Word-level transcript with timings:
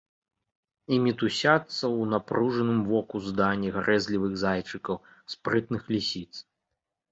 І 0.95 0.97
мітусяцца 1.05 1.59
ў 1.65 2.07
напружаным 2.13 2.79
воку 2.91 3.21
здані 3.27 3.73
гарэзлівых 3.77 4.33
зайчыкаў, 4.47 5.01
спрытных 5.37 5.81
лісіц. 5.97 6.29